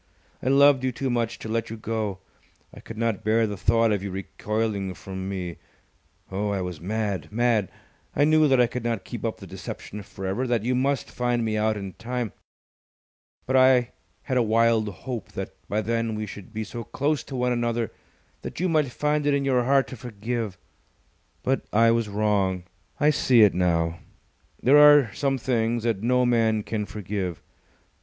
[0.41, 2.17] I loved you too much to let you go!
[2.73, 5.57] I could not bear the thought of you recoiling from me.
[6.31, 7.69] Oh, I was mad mad!
[8.15, 11.11] I knew that I could not keep up the deception for ever, that you must
[11.11, 12.33] find me out in time.
[13.45, 13.91] But I
[14.23, 17.91] had a wild hope that by then we should be so close to one another
[18.41, 20.57] that you might find it in your heart to forgive.
[21.43, 22.63] But I was wrong.
[22.99, 23.99] I see it now.
[24.63, 27.43] There are some things that no man can forgive.